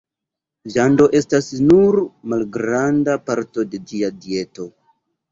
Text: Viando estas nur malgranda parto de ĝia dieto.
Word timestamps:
Viando 0.67 1.05
estas 1.17 1.49
nur 1.65 1.97
malgranda 2.33 3.15
parto 3.27 3.65
de 3.75 3.81
ĝia 3.91 4.09
dieto. 4.25 4.67